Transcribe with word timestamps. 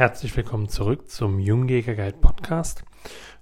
Herzlich 0.00 0.34
willkommen 0.34 0.70
zurück 0.70 1.10
zum 1.10 1.38
Jungjäger 1.38 1.94
Guide 1.94 2.16
Podcast. 2.16 2.84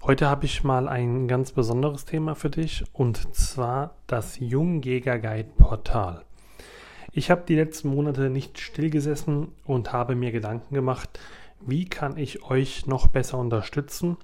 Heute 0.02 0.28
habe 0.28 0.44
ich 0.44 0.64
mal 0.64 0.88
ein 0.88 1.28
ganz 1.28 1.52
besonderes 1.52 2.04
Thema 2.04 2.34
für 2.34 2.50
dich 2.50 2.82
und 2.92 3.32
zwar 3.32 3.94
das 4.08 4.40
Jungjäger 4.40 5.20
Guide 5.20 5.50
Portal. 5.56 6.24
Ich 7.12 7.30
habe 7.30 7.44
die 7.46 7.54
letzten 7.54 7.90
Monate 7.90 8.28
nicht 8.28 8.58
stillgesessen 8.58 9.52
und 9.66 9.92
habe 9.92 10.16
mir 10.16 10.32
Gedanken 10.32 10.74
gemacht, 10.74 11.20
wie 11.60 11.84
kann 11.84 12.16
ich 12.16 12.42
euch 12.42 12.88
noch 12.88 13.06
besser 13.06 13.38
unterstützen? 13.38 14.16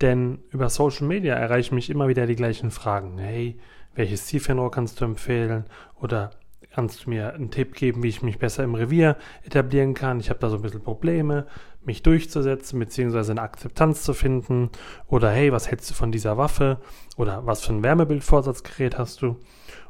Denn 0.00 0.38
über 0.48 0.70
Social 0.70 1.06
Media 1.06 1.34
erreichen 1.34 1.74
mich 1.74 1.90
immer 1.90 2.08
wieder 2.08 2.26
die 2.26 2.36
gleichen 2.36 2.70
Fragen. 2.70 3.18
Hey, 3.18 3.58
welches 3.94 4.24
Zielfernrohr 4.24 4.70
kannst 4.70 5.02
du 5.02 5.04
empfehlen? 5.04 5.66
Oder 6.00 6.30
kannst 6.76 7.06
du 7.06 7.10
mir 7.10 7.32
einen 7.32 7.50
Tipp 7.50 7.74
geben, 7.74 8.02
wie 8.02 8.08
ich 8.08 8.20
mich 8.20 8.38
besser 8.38 8.62
im 8.62 8.74
Revier 8.74 9.16
etablieren 9.42 9.94
kann? 9.94 10.20
Ich 10.20 10.28
habe 10.28 10.40
da 10.40 10.50
so 10.50 10.56
ein 10.56 10.62
bisschen 10.62 10.82
Probleme, 10.82 11.46
mich 11.86 12.02
durchzusetzen, 12.02 12.78
beziehungsweise 12.78 13.32
eine 13.32 13.40
Akzeptanz 13.40 14.02
zu 14.02 14.12
finden. 14.12 14.68
Oder 15.06 15.30
hey, 15.30 15.52
was 15.52 15.70
hältst 15.70 15.88
du 15.88 15.94
von 15.94 16.12
dieser 16.12 16.36
Waffe? 16.36 16.76
Oder 17.16 17.46
was 17.46 17.64
für 17.64 17.72
ein 17.72 17.82
Wärmebildvorsatzgerät 17.82 18.98
hast 18.98 19.22
du? 19.22 19.38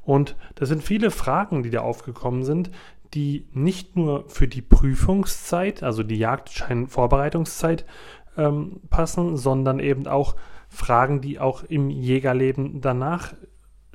Und 0.02 0.36
das 0.54 0.68
sind 0.68 0.80
viele 0.80 1.10
Fragen, 1.10 1.64
die 1.64 1.70
da 1.70 1.80
aufgekommen 1.80 2.44
sind, 2.44 2.70
die 3.14 3.48
nicht 3.52 3.96
nur 3.96 4.28
für 4.28 4.46
die 4.46 4.62
Prüfungszeit, 4.62 5.82
also 5.82 6.04
die 6.04 6.18
Jagdschein-Vorbereitungszeit 6.18 7.84
ähm, 8.36 8.80
passen, 8.90 9.36
sondern 9.36 9.80
eben 9.80 10.06
auch 10.06 10.36
Fragen, 10.68 11.20
die 11.20 11.40
auch 11.40 11.64
im 11.64 11.90
Jägerleben 11.90 12.80
danach 12.80 13.32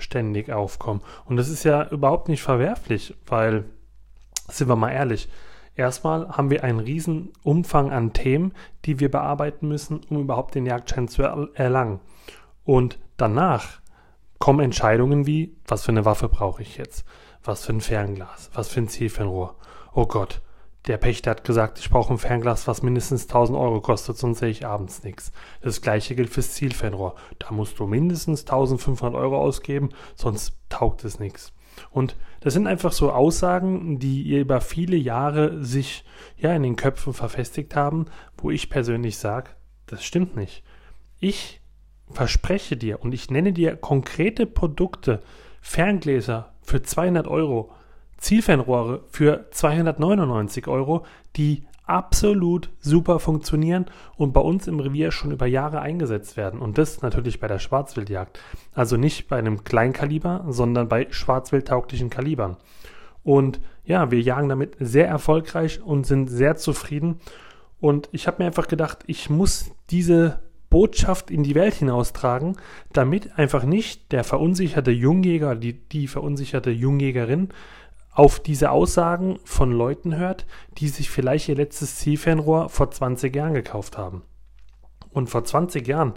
ständig 0.02 0.52
aufkommen. 0.52 1.02
Und 1.26 1.38
das 1.38 1.50
ist 1.50 1.64
ja 1.64 1.88
überhaupt 1.90 2.28
nicht 2.28 2.41
verwerflich, 2.41 3.16
weil, 3.26 3.66
sind 4.50 4.68
wir 4.68 4.76
mal 4.76 4.91
ehrlich, 4.91 5.30
erstmal 5.76 6.30
haben 6.30 6.50
wir 6.50 6.64
einen 6.64 6.80
riesen 6.80 7.32
Umfang 7.44 7.91
an 7.91 8.14
Themen, 8.14 8.54
die 8.86 9.00
wir 9.00 9.10
bearbeiten 9.10 9.68
müssen, 9.68 10.02
um 10.10 10.22
überhaupt 10.22 10.55
den 10.55 10.66
Jagdschein 10.66 11.07
zu 11.07 11.24
erlangen. 11.24 11.99
Und 12.63 12.99
danach 13.18 13.82
kommen 14.40 14.60
Entscheidungen 14.60 15.26
wie, 15.26 15.55
was 15.68 15.84
für 15.84 15.91
eine 15.91 16.05
Waffe 16.05 16.27
brauche 16.27 16.62
ich 16.62 16.77
jetzt? 16.77 17.05
Was 17.44 17.66
für 17.66 17.74
ein 17.74 17.82
Fernglas? 17.82 18.49
Was 18.54 18.70
für 18.70 18.82
ein 18.82 18.90
Zielfernrohr? 18.90 19.55
Oh 19.94 20.05
Gott, 20.05 20.41
der 20.87 20.98
Pächter 20.98 21.32
hat 21.32 21.43
gesagt, 21.43 21.79
ich 21.79 21.90
brauche 21.90 22.12
ein 22.12 22.18
Fernglas, 22.18 22.68
was 22.68 22.82
mindestens 22.82 23.24
1000 23.24 23.57
Euro 23.57 23.82
kostet, 23.82 24.18
sonst 24.18 24.40
sehe 24.40 24.49
ich 24.49 24.65
abends 24.65 25.04
nichts. 25.04 25.32
Das 25.62 25.82
gleiche 25.82 26.15
gilt 26.15 26.29
fürs 26.29 26.54
Zielfernrohr. 26.54 27.15
Da 27.38 27.51
musst 27.51 27.77
du 27.79 27.85
mindestens 27.85 28.41
1500 28.41 29.20
Euro 29.20 29.38
ausgeben, 29.40 29.90
sonst 30.15 30.57
taugt 30.70 31.04
es 31.04 31.20
nichts. 31.20 31.54
Und 31.91 32.15
das 32.41 32.54
sind 32.54 32.68
einfach 32.68 32.91
so 32.91 33.12
Aussagen, 33.12 33.99
die 33.99 34.38
über 34.38 34.60
viele 34.60 34.98
Jahre 34.98 35.63
sich 35.63 36.04
ja 36.38 36.54
in 36.54 36.63
den 36.63 36.76
Köpfen 36.76 37.13
verfestigt 37.13 37.76
haben, 37.76 38.05
wo 38.38 38.49
ich 38.49 38.70
persönlich 38.70 39.18
sage, 39.18 39.51
das 39.85 40.04
stimmt 40.04 40.35
nicht. 40.35 40.63
Ich 41.20 41.62
verspreche 42.10 42.76
dir 42.76 43.01
und 43.01 43.13
ich 43.13 43.29
nenne 43.29 43.54
dir 43.54 43.76
konkrete 43.76 44.45
Produkte, 44.45 45.21
Ferngläser 45.62 46.54
für 46.62 46.82
200 46.82 47.27
Euro, 47.27 47.71
Zielfernrohre 48.22 49.04
für 49.10 49.48
299 49.52 50.68
Euro, 50.68 51.05
die 51.36 51.64
absolut 51.86 52.70
super 52.80 53.20
funktionieren 53.20 53.88
und 54.16 54.32
bei 54.32 54.40
uns 54.40 54.68
im 54.68 54.80
Revier 54.80 55.12
schon 55.12 55.32
über 55.32 55.46
Jahre 55.46 55.82
eingesetzt 55.82 56.38
werden. 56.38 56.62
Und 56.62 56.78
das 56.78 57.02
natürlich 57.02 57.40
bei 57.40 57.48
der 57.48 57.60
Schwarzwildjagd. 57.60 58.40
Also 58.74 58.96
nicht 58.96 59.28
bei 59.28 59.38
einem 59.38 59.63
Kleinkaliber, 59.66 60.46
sondern 60.48 60.88
bei 60.88 61.08
schwarzwildtauglichen 61.10 62.10
Kalibern. 62.10 62.55
Und 63.24 63.60
ja, 63.84 64.09
wir 64.09 64.22
jagen 64.22 64.50
damit 64.50 64.75
sehr 64.80 65.08
erfolgreich 65.08 65.81
und 65.84 66.06
sind 66.06 66.28
sehr 66.28 66.56
zufrieden. 66.56 67.19
Und 67.80 68.08
ich 68.12 68.28
habe 68.28 68.41
mir 68.41 68.47
einfach 68.47 68.68
gedacht, 68.68 69.00
ich 69.08 69.30
muss 69.30 69.72
diese 69.90 70.40
Botschaft 70.69 71.30
in 71.30 71.44
die 71.44 71.56
Welt 71.56 71.74
hinaustragen, 71.74 72.56
damit 72.94 73.38
einfach 73.38 73.63
nicht 73.63 74.12
der 74.13 74.24
verunsicherte 74.24 74.91
Jungjäger, 74.91 75.56
die, 75.56 75.74
die 75.74 76.07
verunsicherte 76.07 76.72
Jungjägerin 76.72 77.50
auf 78.11 78.39
diese 78.39 78.72
Aussagen 78.72 79.39
von 79.44 79.72
Leuten 79.72 80.17
hört, 80.17 80.45
die 80.77 80.89
sich 80.89 81.09
vielleicht 81.09 81.47
ihr 81.49 81.55
letztes 81.55 81.97
Zielfernrohr 81.97 82.69
vor 82.69 82.91
20 82.91 83.35
Jahren 83.35 83.53
gekauft 83.53 83.97
haben. 83.97 84.23
Und 85.11 85.29
vor 85.29 85.44
20 85.44 85.88
Jahren, 85.88 86.13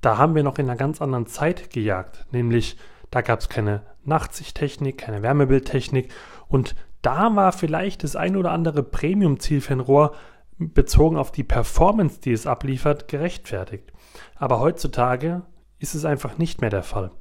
da 0.00 0.18
haben 0.18 0.34
wir 0.34 0.42
noch 0.42 0.58
in 0.58 0.66
einer 0.66 0.76
ganz 0.76 1.00
anderen 1.02 1.26
Zeit 1.26 1.70
gejagt, 1.70 2.26
nämlich 2.32 2.76
da 3.10 3.22
gab 3.22 3.40
es 3.40 3.48
keine 3.48 3.82
Nachtsichttechnik, 4.04 4.98
keine 4.98 5.22
Wärmebildtechnik 5.22 6.12
und 6.48 6.74
da 7.02 7.34
war 7.34 7.52
vielleicht 7.52 8.04
das 8.04 8.16
ein 8.16 8.36
oder 8.36 8.50
andere 8.50 8.82
Premium-Zielfernrohr 8.82 10.12
bezogen 10.58 11.16
auf 11.16 11.30
die 11.30 11.44
Performance, 11.44 12.20
die 12.20 12.32
es 12.32 12.46
abliefert, 12.46 13.08
gerechtfertigt. 13.08 13.92
Aber 14.34 14.60
heutzutage 14.60 15.42
ist 15.78 15.94
es 15.94 16.04
einfach 16.04 16.38
nicht 16.38 16.60
mehr 16.60 16.70
der 16.70 16.82
Fall. 16.82 17.12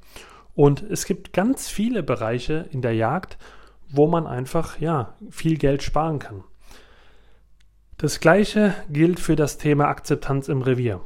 Und 0.56 0.82
es 0.82 1.06
gibt 1.06 1.34
ganz 1.34 1.70
viele 1.70 2.02
Bereiche 2.02 2.66
in 2.72 2.82
der 2.82 2.96
Jagd, 2.96 3.38
wo 3.90 4.08
man 4.08 4.28
einfach 4.28 4.80
ja 4.80 5.14
viel 5.30 5.58
Geld 5.58 5.84
sparen 5.84 6.20
kann. 6.20 6.44
Das 7.98 8.20
gleiche 8.20 8.76
gilt 8.90 9.20
für 9.20 9.36
das 9.36 9.58
Thema 9.58 9.88
Akzeptanz 9.88 10.50
im 10.50 10.62
Revier. 10.62 11.02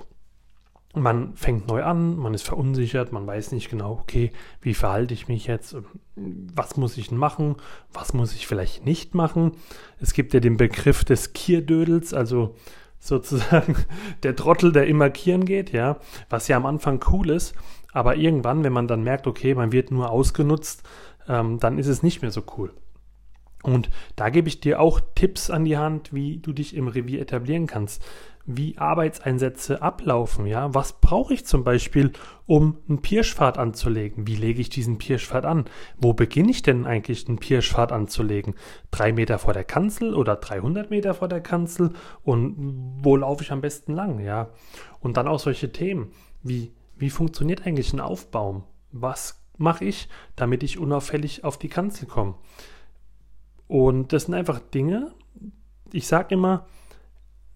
Man 0.94 1.36
fängt 1.36 1.68
neu 1.68 1.84
an, 1.84 2.18
man 2.18 2.34
ist 2.34 2.44
verunsichert, 2.44 3.14
man 3.14 3.26
weiß 3.26 3.54
nicht 3.54 3.70
genau, 3.70 3.94
okay, 3.94 4.34
wie 4.62 4.74
verhalte 4.74 5.14
ich 5.14 5.30
mich 5.30 5.48
jetzt, 5.48 5.78
was 6.18 6.76
muss 6.76 6.98
ich 6.98 7.10
machen, 7.12 7.56
was 7.94 8.14
muss 8.14 8.36
ich 8.36 8.46
vielleicht 8.46 8.86
nicht 8.86 9.16
machen. 9.16 9.54
Es 10.02 10.12
gibt 10.12 10.34
ja 10.34 10.42
den 10.42 10.58
Begriff 10.58 11.06
des 11.06 11.32
Kierdödels, 11.32 12.14
also 12.14 12.56
sozusagen 13.00 13.78
der 14.24 14.36
Trottel, 14.36 14.74
der 14.74 14.88
immer 14.88 15.10
kieren 15.10 15.46
geht, 15.46 15.72
ja, 15.72 15.98
was 16.30 16.50
ja 16.50 16.58
am 16.58 16.66
Anfang 16.66 17.02
cool 17.10 17.30
ist, 17.30 17.56
aber 17.94 18.16
irgendwann, 18.16 18.64
wenn 18.64 18.74
man 18.74 18.88
dann 18.88 19.04
merkt, 19.04 19.28
okay, 19.28 19.56
man 19.56 19.72
wird 19.72 19.92
nur 19.92 20.10
ausgenutzt, 20.10 20.84
ähm, 21.28 21.60
dann 21.60 21.78
ist 21.78 21.88
es 21.88 22.04
nicht 22.04 22.22
mehr 22.22 22.32
so 22.32 22.44
cool. 22.58 22.74
Und 23.64 23.90
da 24.16 24.30
gebe 24.30 24.48
ich 24.48 24.60
dir 24.60 24.80
auch 24.80 25.00
Tipps 25.16 25.50
an 25.50 25.66
die 25.66 25.78
Hand, 25.78 26.14
wie 26.14 26.38
du 26.38 26.52
dich 26.52 26.76
im 26.76 26.88
Revier 26.88 27.22
etablieren 27.22 27.68
kannst, 27.68 28.04
wie 28.46 28.78
Arbeitseinsätze 28.80 29.84
ablaufen. 29.84 30.48
Ja, 30.48 30.74
was 30.74 30.94
brauche 30.94 31.34
ich 31.34 31.46
zum 31.46 31.64
Beispiel, 31.64 32.12
um 32.48 32.78
einen 32.90 33.04
Pirschpfad 33.04 33.60
anzulegen? 33.60 34.26
Wie 34.26 34.36
lege 34.36 34.62
ich 34.62 34.70
diesen 34.70 34.98
Pirschpfad 34.98 35.46
an? 35.46 35.66
Wo 35.98 36.14
beginne 36.14 36.50
ich 36.50 36.64
denn 36.64 36.88
eigentlich, 36.88 37.28
einen 37.28 37.38
Pirschpfad 37.38 37.92
anzulegen? 37.92 38.56
Drei 38.90 39.14
Meter 39.14 39.38
vor 39.38 39.54
der 39.54 39.64
Kanzel 39.64 40.16
oder 40.16 40.38
300 40.38 40.90
Meter 40.90 41.14
vor 41.14 41.28
der 41.28 41.42
Kanzel? 41.42 41.92
Und 42.24 42.56
wo 43.04 43.16
laufe 43.16 43.44
ich 43.44 43.52
am 43.52 43.62
besten 43.62 43.94
lang? 43.94 44.20
Ja, 44.20 44.50
und 45.00 45.18
dann 45.18 45.28
auch 45.28 45.40
solche 45.40 45.72
Themen 45.72 46.12
wie 46.42 46.72
wie 47.02 47.10
funktioniert 47.10 47.66
eigentlich 47.66 47.92
ein 47.94 48.00
Aufbaum? 48.00 48.64
Was 48.92 49.42
mache 49.62 49.86
ich, 49.86 50.10
damit 50.36 50.64
ich 50.64 50.78
unauffällig 50.78 51.44
auf 51.46 51.58
die 51.58 51.70
Kanzel 51.70 52.08
komme. 52.08 52.36
Und 53.68 54.12
das 54.12 54.24
sind 54.24 54.34
einfach 54.34 54.60
Dinge, 54.60 55.14
ich 55.94 56.08
sage 56.08 56.34
immer, 56.36 56.68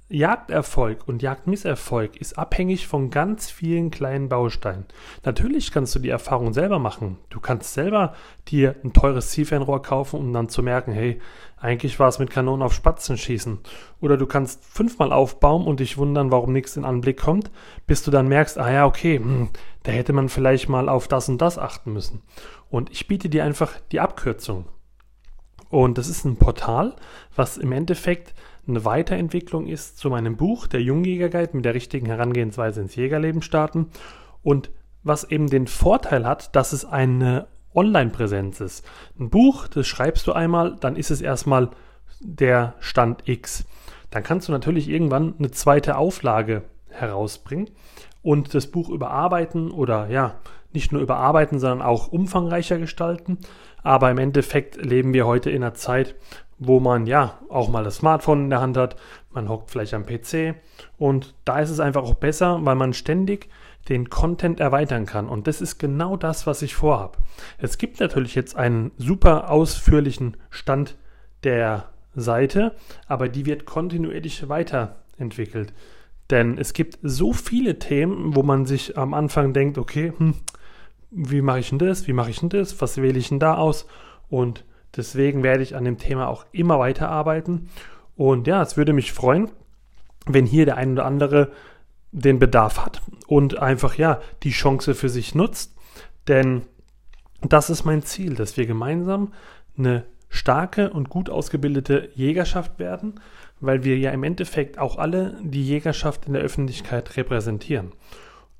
Jagderfolg 0.07 1.07
und 1.07 1.23
Jagdmisserfolg 1.23 2.17
ist 2.17 2.38
abhängig 2.38 2.85
von 2.85 3.09
ganz 3.09 3.49
vielen 3.49 3.89
kleinen 3.89 4.29
Bausteinen. 4.29 4.85
Natürlich 5.23 5.71
kannst 5.71 5.95
du 5.95 5.99
die 5.99 6.09
Erfahrung 6.09 6.53
selber 6.53 6.77
machen. 6.77 7.17
Du 7.31 7.39
kannst 7.39 7.73
selber 7.73 8.13
dir 8.47 8.75
ein 8.83 8.93
teures 8.93 9.31
Zielfernrohr 9.31 9.81
kaufen, 9.81 10.19
um 10.19 10.31
dann 10.31 10.47
zu 10.47 10.61
merken, 10.61 10.91
hey, 10.91 11.19
eigentlich 11.57 11.99
war 11.99 12.07
es 12.07 12.19
mit 12.19 12.29
Kanonen 12.29 12.61
auf 12.61 12.73
Spatzen 12.73 13.17
schießen. 13.17 13.57
Oder 13.99 14.17
du 14.17 14.27
kannst 14.27 14.63
fünfmal 14.63 15.11
aufbauen 15.11 15.66
und 15.66 15.79
dich 15.79 15.97
wundern, 15.97 16.29
warum 16.29 16.53
nichts 16.53 16.77
in 16.77 16.85
Anblick 16.85 17.19
kommt, 17.19 17.49
bis 17.87 18.03
du 18.03 18.11
dann 18.11 18.27
merkst, 18.27 18.59
ah 18.59 18.72
ja, 18.72 18.85
okay, 18.85 19.17
hm, 19.17 19.49
da 19.81 19.91
hätte 19.91 20.13
man 20.13 20.29
vielleicht 20.29 20.69
mal 20.69 20.87
auf 20.87 21.07
das 21.07 21.29
und 21.29 21.39
das 21.39 21.57
achten 21.57 21.93
müssen. 21.93 22.22
Und 22.69 22.91
ich 22.91 23.07
biete 23.07 23.27
dir 23.27 23.43
einfach 23.43 23.72
die 23.91 24.01
Abkürzung. 24.01 24.66
Und 25.69 25.97
das 25.97 26.07
ist 26.07 26.25
ein 26.25 26.37
Portal, 26.37 26.95
was 27.35 27.57
im 27.57 27.72
Endeffekt 27.72 28.35
eine 28.67 28.85
Weiterentwicklung 28.85 29.67
ist 29.67 29.97
zu 29.97 30.09
meinem 30.09 30.37
Buch, 30.37 30.67
der 30.67 30.81
Jungjäger 30.81 31.47
mit 31.53 31.66
der 31.66 31.73
richtigen 31.73 32.07
Herangehensweise 32.07 32.81
ins 32.81 32.95
Jägerleben 32.95 33.41
starten. 33.41 33.87
Und 34.41 34.72
was 35.03 35.23
eben 35.23 35.47
den 35.47 35.67
Vorteil 35.67 36.25
hat, 36.25 36.55
dass 36.55 36.73
es 36.73 36.84
eine 36.85 37.47
Online-Präsenz 37.75 38.61
ist. 38.61 38.85
Ein 39.19 39.29
Buch, 39.29 39.67
das 39.67 39.85
schreibst 39.85 40.28
du 40.28 40.34
einmal, 40.34 40.78
dann 40.79 40.95
ist 40.95 41.11
es 41.11 41.22
erstmal 41.22 41.69
der 42.22 42.75
Stand 42.79 43.28
X. 43.28 43.66
Dann 44.09 44.23
kannst 44.23 44.47
du 44.47 44.51
natürlich 44.51 44.90
irgendwann 44.90 45.35
eine 45.37 45.51
zweite 45.51 45.97
Auflage 45.97 46.63
herausbringen 46.90 47.69
und 48.22 48.53
das 48.53 48.67
Buch 48.67 48.90
überarbeiten 48.90 49.72
oder 49.72 50.09
ja, 50.09 50.35
nicht 50.75 50.91
nur 50.91 51.01
überarbeiten, 51.01 51.59
sondern 51.59 51.81
auch 51.81 52.07
umfangreicher 52.09 52.77
gestalten. 52.77 53.39
Aber 53.83 54.11
im 54.11 54.17
Endeffekt 54.17 54.77
leben 54.77 55.13
wir 55.13 55.25
heute 55.25 55.49
in 55.49 55.63
einer 55.63 55.73
Zeit, 55.73 56.16
wo 56.57 56.79
man 56.79 57.05
ja 57.05 57.39
auch 57.49 57.69
mal 57.69 57.83
das 57.83 57.97
Smartphone 57.97 58.45
in 58.45 58.49
der 58.49 58.61
Hand 58.61 58.77
hat, 58.77 58.95
man 59.31 59.49
hockt 59.49 59.72
vielleicht 59.72 59.93
am 59.93 60.05
PC 60.05 60.55
und 60.97 61.35
da 61.43 61.59
ist 61.59 61.69
es 61.69 61.79
einfach 61.79 62.03
auch 62.03 62.16
besser, 62.16 62.59
weil 62.63 62.75
man 62.75 62.93
ständig 62.93 63.49
den 63.89 64.09
Content 64.09 64.59
erweitern 64.59 65.05
kann 65.05 65.27
und 65.27 65.47
das 65.47 65.61
ist 65.61 65.77
genau 65.77 66.16
das, 66.16 66.47
was 66.47 66.61
ich 66.61 66.75
vorhabe. 66.75 67.17
Es 67.57 67.78
gibt 67.78 67.99
natürlich 67.99 68.33
jetzt 68.33 68.55
einen 68.55 68.91
super 68.97 69.51
ausführlichen 69.51 70.37
Stand 70.49 70.95
der 71.43 71.89
Seite, 72.16 72.75
aber 73.07 73.28
die 73.28 73.45
wird 73.45 73.66
kontinuierlich 73.66 74.47
weiter 74.47 74.95
entwickelt. 75.17 75.73
Denn 76.31 76.57
es 76.57 76.73
gibt 76.73 76.97
so 77.03 77.33
viele 77.33 77.78
Themen, 77.78 78.35
wo 78.35 78.41
man 78.41 78.66
sich 78.66 78.97
am 78.97 79.13
Anfang 79.13 79.53
denkt, 79.53 79.78
okay, 79.78 80.11
hm, 80.17 80.33
wie 81.16 81.41
mache 81.41 81.59
ich 81.59 81.70
denn 81.70 81.79
das? 81.79 82.08
Wie 82.08 82.14
mache 82.14 82.29
ich 82.29 82.40
denn 82.40 82.50
das? 82.50 82.82
Was 82.82 82.97
wähle 82.97 83.17
ich 83.17 83.29
denn 83.29 83.40
da 83.40 83.56
aus? 83.56 83.88
Und 84.29 84.66
deswegen 84.96 85.44
werde 85.44 85.64
ich 85.64 85.76
an 85.76 85.85
dem 85.85 85.97
Thema 85.97 86.28
auch 86.28 86.46
immer 86.52 86.78
weiterarbeiten. 86.78 87.70
Und 88.17 88.47
ja, 88.47 88.62
es 88.62 88.76
würde 88.76 88.91
mich 88.91 89.14
freuen, 89.14 89.50
wenn 90.26 90.46
hier 90.46 90.66
der 90.66 90.78
ein 90.78 90.91
oder 90.91 91.06
andere 91.06 91.52
den 92.12 92.40
Bedarf 92.40 92.85
hat 92.85 93.02
und 93.28 93.59
einfach 93.59 93.96
ja 93.96 94.20
die 94.44 94.52
Chance 94.52 94.94
für 94.94 95.09
sich 95.09 95.35
nutzt. 95.35 95.73
Denn 96.28 96.64
das 97.41 97.70
ist 97.70 97.85
mein 97.85 98.03
Ziel, 98.03 98.35
dass 98.35 98.58
wir 98.58 98.66
gemeinsam 98.66 99.34
eine 99.78 100.06
starke 100.29 100.90
und 100.90 101.09
gut 101.09 101.29
ausgebildete 101.29 102.09
Jägerschaft 102.16 102.78
werden, 102.79 103.22
weil 103.62 103.84
wir 103.84 103.97
ja 103.97 104.12
im 104.12 104.23
Endeffekt 104.23 104.79
auch 104.79 104.97
alle 104.97 105.38
die 105.41 105.66
Jägerschaft 105.66 106.26
in 106.26 106.34
der 106.34 106.41
Öffentlichkeit 106.41 107.16
repräsentieren. 107.16 107.94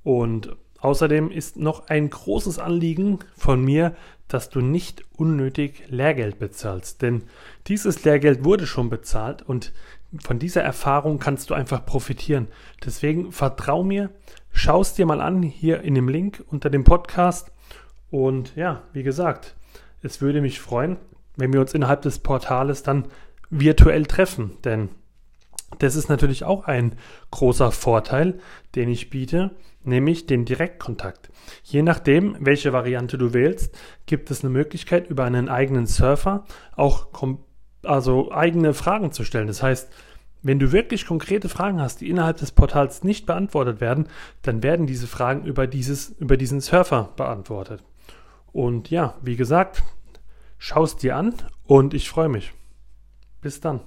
Und 0.04 0.56
außerdem 0.86 1.32
ist 1.32 1.58
noch 1.58 1.88
ein 1.88 2.10
großes 2.10 2.60
Anliegen 2.60 3.20
von 3.36 3.64
mir, 3.64 3.96
dass 4.28 4.50
du 4.50 4.62
nicht 4.62 5.04
unnötig 5.18 5.84
Lehrgeld 5.90 6.40
bezahlst, 6.40 7.02
denn 7.02 7.24
dieses 7.68 8.04
Lehrgeld 8.04 8.44
wurde 8.44 8.68
schon 8.68 8.90
bezahlt 8.90 9.42
und 9.42 9.74
von 10.24 10.40
dieser 10.40 10.62
Erfahrung 10.62 11.20
kannst 11.20 11.50
du 11.50 11.54
einfach 11.54 11.86
profitieren. 11.86 12.48
Deswegen 12.86 13.32
vertrau 13.32 13.84
mir, 13.84 14.12
schau 14.52 14.82
es 14.82 14.94
dir 14.94 15.06
mal 15.06 15.22
an 15.22 15.42
hier 15.42 15.82
in 15.82 15.96
dem 15.96 16.08
Link 16.08 16.44
unter 16.48 16.70
dem 16.70 16.84
Podcast 16.84 17.52
und 18.12 18.56
ja, 18.56 18.84
wie 18.94 19.04
gesagt, 19.04 19.56
es 20.02 20.22
würde 20.22 20.42
mich 20.42 20.60
freuen, 20.60 20.98
wenn 21.36 21.52
wir 21.52 21.62
uns 21.62 21.74
innerhalb 21.74 22.04
des 22.04 22.20
Portales 22.20 22.84
dann 22.84 23.08
virtuell 23.50 24.06
treffen. 24.06 24.52
Denn 24.64 24.90
das 25.80 25.96
ist 25.96 26.10
natürlich 26.10 26.44
auch 26.44 26.66
ein 26.66 26.96
großer 27.32 27.72
Vorteil, 27.72 28.40
den 28.76 28.90
ich 28.90 29.10
biete, 29.10 29.52
nämlich 29.84 30.26
den 30.26 30.46
Direktkontakt. 30.46 31.30
Je 31.64 31.82
nachdem, 31.82 32.38
welche 32.40 32.74
Variante 32.74 33.18
du 33.18 33.34
wählst, 33.34 33.76
gibt 34.06 34.32
es 34.32 34.44
eine 34.44 34.52
Möglichkeit, 34.52 35.10
über 35.10 35.26
einen 35.26 35.50
eigenen 35.50 35.86
Surfer 35.86 36.46
auch 36.76 37.08
also 37.84 38.32
eigene 38.32 38.74
Fragen 38.74 39.12
zu 39.12 39.24
stellen. 39.24 39.48
Das 39.48 39.62
heißt, 39.62 39.90
wenn 40.42 40.60
du 40.60 40.72
wirklich 40.72 41.08
konkrete 41.08 41.50
Fragen 41.50 41.82
hast, 41.82 42.02
die 42.02 42.10
innerhalb 42.10 42.38
des 42.38 42.52
Portals 42.52 43.04
nicht 43.04 43.26
beantwortet 43.26 43.82
werden, 43.82 44.08
dann 44.44 44.62
werden 44.62 44.86
diese 44.86 45.08
Fragen 45.08 45.44
über, 45.44 45.66
dieses, 45.66 46.10
über 46.20 46.38
diesen 46.38 46.62
Surfer 46.62 47.10
beantwortet. 47.16 47.84
Und 48.52 48.90
ja, 48.90 49.16
wie 49.22 49.36
gesagt, 49.36 49.84
schau 50.58 50.84
es 50.84 50.96
dir 50.96 51.16
an 51.16 51.34
und 51.66 51.94
ich 51.94 52.10
freue 52.10 52.30
mich. 52.30 52.54
Bis 53.42 53.60
dann. 53.60 53.82